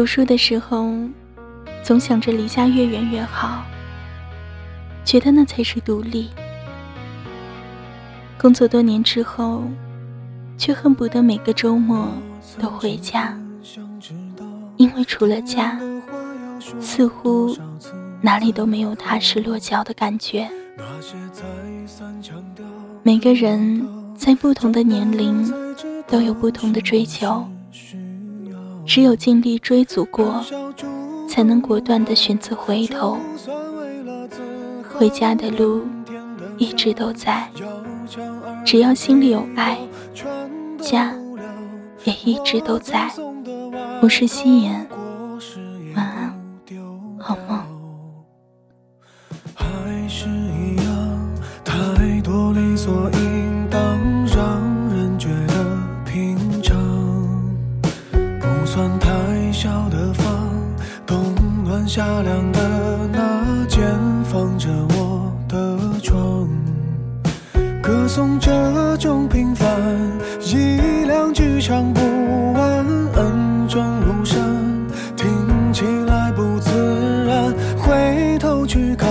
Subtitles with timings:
[0.00, 0.94] 读书的时候，
[1.82, 3.66] 总想着离家越远越好，
[5.04, 6.30] 觉得那才是独立。
[8.40, 9.62] 工作多年之后，
[10.56, 12.08] 却恨不得每个周末
[12.58, 13.38] 都回家，
[14.78, 15.78] 因为除了家，
[16.80, 17.54] 似乎
[18.22, 20.50] 哪里都没有踏实落脚的感觉。
[23.02, 23.86] 每个人
[24.16, 25.52] 在不同的年龄
[26.08, 27.46] 都有不同的追求，
[28.90, 30.44] 只有尽力追逐过，
[31.28, 33.16] 才能果断的选择回头。
[34.92, 35.84] 回家的路
[36.58, 37.48] 一直都在，
[38.66, 39.78] 只要心里有爱，
[40.80, 41.14] 家
[42.02, 43.08] 也一直都在。
[44.02, 44.84] 我是夕颜，
[73.70, 74.36] 恩重如山，
[75.16, 77.54] 听起来不自然。
[77.78, 79.08] 回头去看，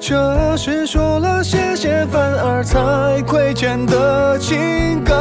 [0.00, 5.16] 这是说了谢谢反而才亏欠的情感。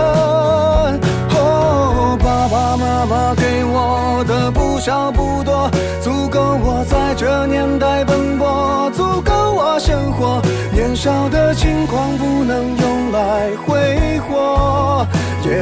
[1.35, 5.69] 哦，爸爸妈妈给我的不少不多。
[6.01, 10.41] 足够我在这年代奔波，足够我生活。
[10.73, 13.74] 年少的轻狂不能用来挥，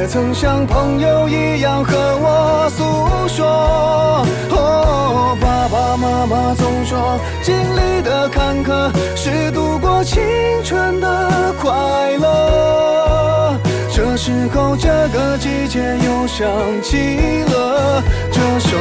[0.04, 2.84] 也曾像朋友一样和我诉
[3.26, 4.26] 说。
[4.50, 10.22] 哦，爸爸妈妈总说，经历的坎坷是度过青
[10.62, 11.72] 春的快
[12.18, 13.58] 乐。
[13.90, 16.46] 这时候，这个季节又想
[16.82, 18.76] 起了这首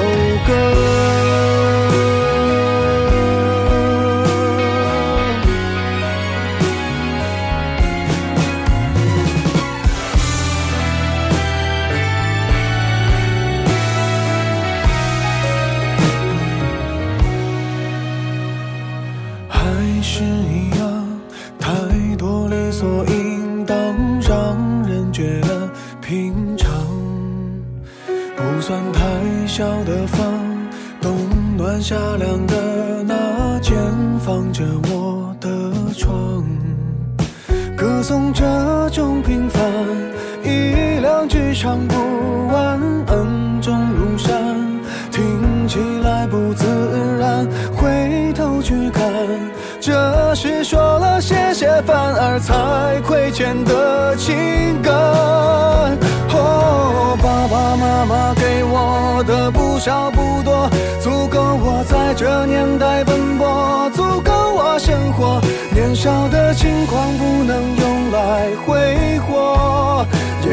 [0.46, 0.52] 歌。
[28.66, 29.02] 算太
[29.46, 30.22] 小的房，
[31.02, 31.14] 冬
[31.58, 33.76] 暖夏凉的那间
[34.20, 35.50] 放着我的
[35.98, 36.46] 床，
[37.76, 38.42] 歌颂这
[38.92, 39.62] 种平凡，
[40.46, 44.32] 一两句唱不完，恩重如山，
[45.12, 46.66] 听起来不自
[50.36, 54.94] 是说了谢谢反而才亏欠的情感。
[56.36, 60.68] 哦，爸爸妈妈给我的不少不多，
[61.00, 65.40] 足够我在这年代奔波，足够我生活。
[65.72, 68.93] 年少的轻狂不能用来挥，